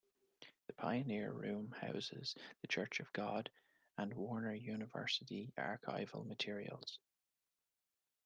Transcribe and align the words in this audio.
The 0.65 0.73
Pioneer 0.73 1.31
Room 1.31 1.73
houses 1.79 2.33
the 2.61 2.67
Church 2.67 2.99
of 2.99 3.13
God 3.13 3.51
and 3.99 4.11
Warner 4.15 4.55
University 4.55 5.53
archival 5.55 6.25
materials. 6.25 6.97